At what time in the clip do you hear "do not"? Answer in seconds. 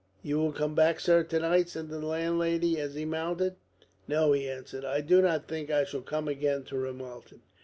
5.01-5.47